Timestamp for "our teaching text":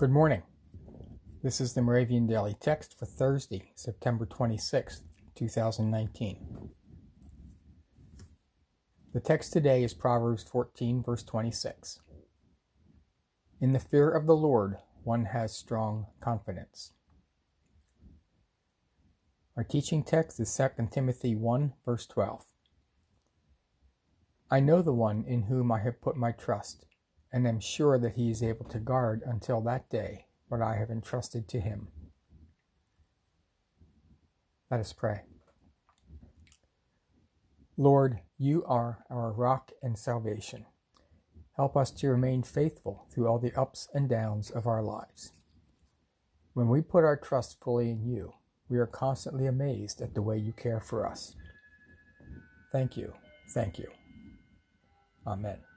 19.54-20.40